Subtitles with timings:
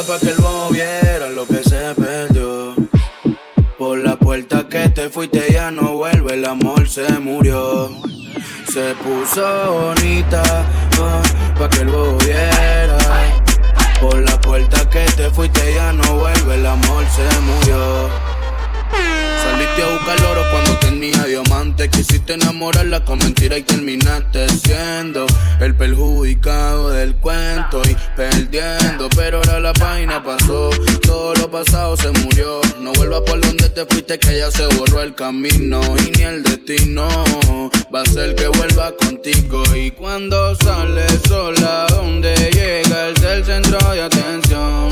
[0.00, 2.74] pa' que lo viera lo que se perdió.
[3.76, 7.90] Por la puerta que te fuiste ya no vuelve, el amor se murió.
[8.72, 10.42] Se puso bonita
[10.98, 11.22] ah,
[11.58, 12.98] pa' que lo viera.
[14.00, 17.61] Por la puerta que te fuiste ya no vuelve, el amor se murió.
[21.82, 25.26] Te quisiste enamorarla con mentira y terminaste siendo
[25.58, 29.08] el perjudicado del cuento y perdiendo.
[29.16, 30.70] Pero ahora la página pasó,
[31.02, 32.60] todo lo pasado se murió.
[32.78, 36.44] No vuelvas por donde te fuiste, que ya se borró el camino y ni el
[36.44, 37.08] destino
[37.92, 39.64] va a ser que vuelva contigo.
[39.74, 44.91] Y cuando sale sola, donde llegas el centro de atención.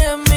[0.00, 0.29] bottom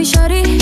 [0.00, 0.59] me, shorty.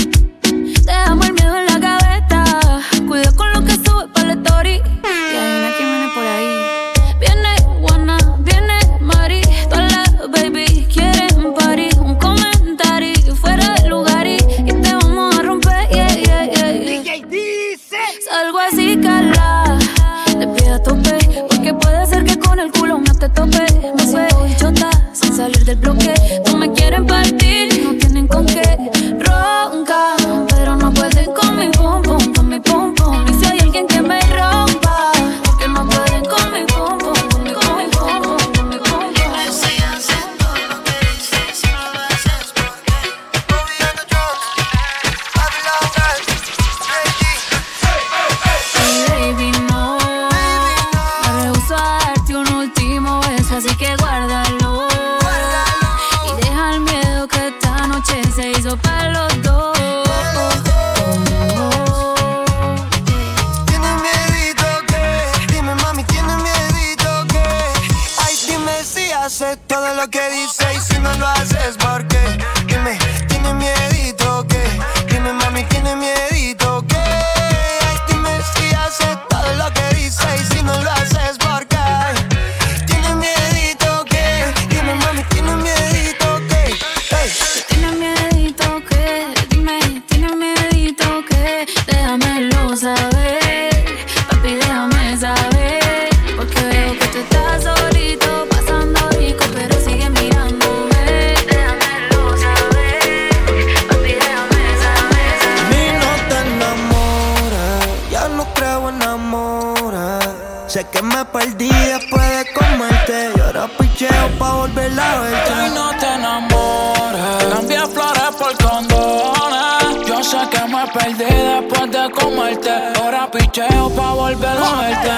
[111.09, 113.33] me perdí después de comerte.
[113.37, 115.67] Y ahora picheo pa' volver a verte.
[115.67, 120.07] Y no te enamores, cambia flores por condones.
[120.07, 122.71] Yo sé que me perdí después de comerte.
[123.01, 125.11] Ahora picheo pa' volver a verte.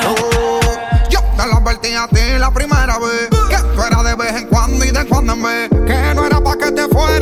[1.11, 3.29] Yo te lo advertí a ti la primera vez.
[3.49, 5.71] Que tú eras de vez en cuando y de cuando en vez.
[5.87, 7.20] Que no era pa' que te fuera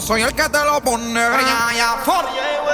[0.00, 1.20] soy el que te lo pone.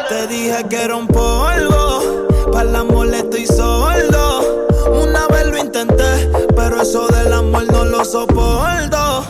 [0.08, 4.66] Te dije que era un polvo, para el amor estoy sordo.
[4.93, 9.25] Una vez lo intenté, pero eso del amor no lo soporto.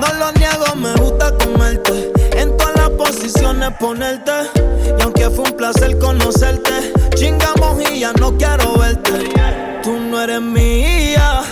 [0.00, 2.12] No lo niego, me gusta comerte.
[2.32, 4.32] En todas las posiciones ponerte.
[4.98, 9.30] Y aunque fue un placer conocerte, chingamos y no quiero verte.
[9.82, 11.42] Tú no eres mía,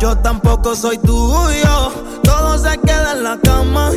[0.00, 1.92] yo tampoco soy tuyo.
[2.22, 3.90] Todo se queda en la cama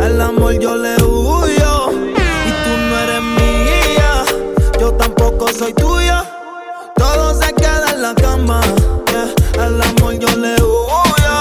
[0.00, 1.90] el amor yo le huyo.
[1.90, 4.24] Y tú no eres mía,
[4.78, 6.24] yo tampoco soy tuya.
[6.96, 8.60] Todo se queda en la cama.
[9.54, 11.34] El amor yo le huyo.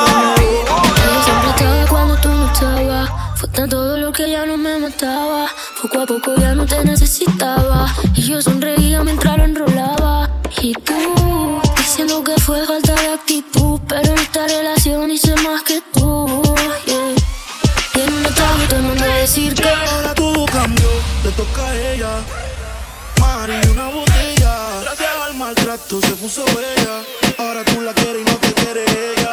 [1.59, 3.09] Yo cuando tú no estabas.
[3.36, 5.47] Fue todo lo que ya no me mataba.
[5.81, 7.94] Poco a poco ya no te necesitaba.
[8.16, 10.30] Y yo sonreía mientras lo enrolaba.
[10.62, 13.80] Y tú, diciendo que fue falta de actitud.
[13.88, 16.06] Pero en esta relación hice más que tú.
[19.88, 20.88] Ahora todo cambió,
[21.24, 22.10] le toca a ella.
[23.19, 24.81] Mari, una botella.
[24.81, 27.04] Gracias al maltrato se puso bella.
[27.39, 29.31] Ahora tú la quieres y no te quiere ella.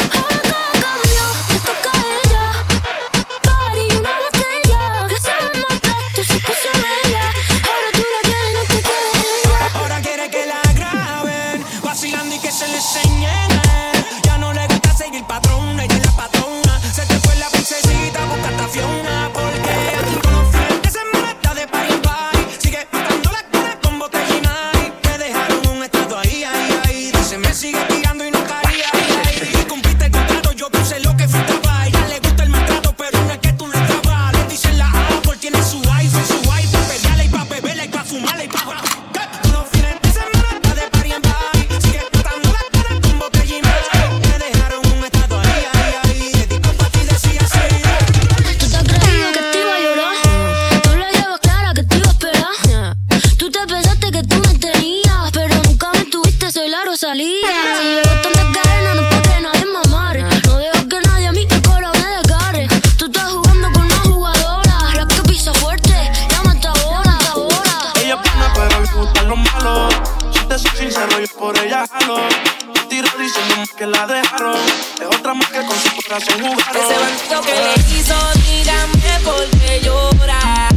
[76.15, 78.15] Ese bandido que le hizo,
[78.47, 80.69] dígame por qué llora.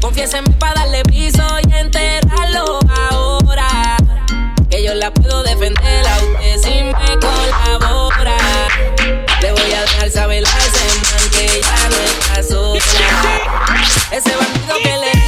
[0.00, 2.78] Confiéseme para darle piso y enterrarlo
[3.10, 3.96] ahora.
[4.70, 8.36] Que yo la puedo defender a usted si me colabora.
[9.42, 12.80] Le voy a dejar saber a ese man que ya no está sola.
[14.12, 15.19] Ese bandido que le hizo.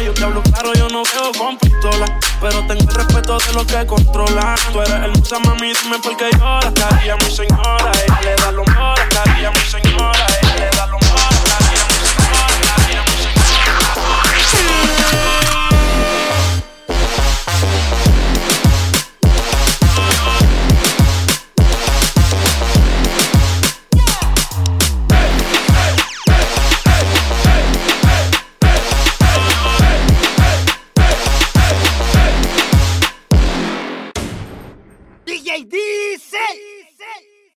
[0.00, 2.18] Yo te hablo claro, yo no veo con pistola.
[2.40, 4.56] Pero tengo el respeto de los que controlan.
[4.72, 6.72] Tú eres hermosa, mami, dime por qué lloras.
[6.74, 11.01] Carilla, mi señora, ella le da lo mi señora, ella le da lo